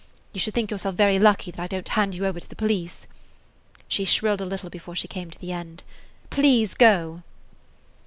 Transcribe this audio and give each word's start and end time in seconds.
You 0.33 0.39
should 0.39 0.55
think 0.55 0.71
yourself 0.71 0.95
very 0.95 1.19
lucky 1.19 1.51
that 1.51 1.61
I 1.61 1.67
don't 1.67 1.89
hand 1.89 2.15
you 2.15 2.25
over 2.25 2.39
to 2.39 2.49
the 2.49 2.55
police." 2.55 3.05
She 3.87 4.03
shrilled 4.03 4.41
a 4.41 4.47
little 4.47 4.71
before 4.71 4.95
she 4.95 5.07
came 5.07 5.29
to 5.29 5.37
the 5.37 5.51
end. 5.51 5.83
"Please 6.31 6.73
go!" 6.73 7.21